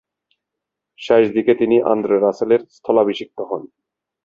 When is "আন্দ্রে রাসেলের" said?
1.91-2.61